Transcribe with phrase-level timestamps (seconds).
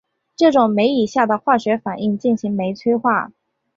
[0.35, 3.31] 这种酶以下的化学反应进行酶催化。